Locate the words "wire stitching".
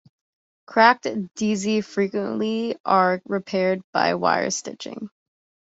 4.15-5.11